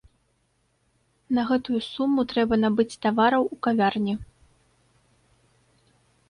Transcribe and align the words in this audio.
На 1.37 1.41
гэтую 1.49 1.79
суму 1.93 2.21
трэба 2.31 2.53
набыць 2.63 2.97
тавараў 3.07 3.43
у 3.57 3.59
кавярні. 3.69 4.17